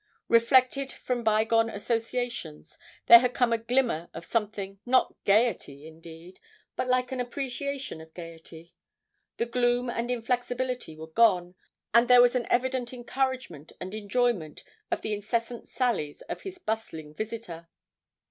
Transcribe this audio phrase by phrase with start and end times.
[0.29, 6.39] Reflected from bygone associations, there had come a glimmer of something, not gaiety, indeed,
[6.75, 8.73] but like an appreciation of gaiety.
[9.37, 11.53] The gloom and inflexibility were gone,
[11.93, 17.13] and there was an evident encouragement and enjoyment of the incessant sallies of his bustling
[17.13, 17.69] visitor.